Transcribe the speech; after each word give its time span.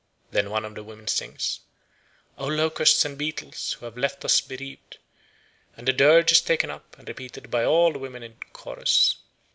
Then 0.31 0.49
one 0.49 0.65
of 0.65 0.73
the 0.73 0.81
women 0.83 1.07
sings, 1.07 1.59
"O 2.39 2.47
locusts 2.47 3.05
and 3.05 3.19
beetles 3.19 3.73
who 3.73 3.85
have 3.85 3.99
left 3.99 4.25
us 4.25 4.41
bereaved," 4.41 4.97
and 5.77 5.87
the 5.87 5.93
dirge 5.93 6.31
is 6.31 6.41
taken 6.41 6.71
up 6.71 6.97
and 6.97 7.07
repeated 7.07 7.51
by 7.51 7.65
all 7.65 7.93
the 7.93 7.99
women 7.99 8.23
in 8.23 8.33
chorus. 8.51 9.17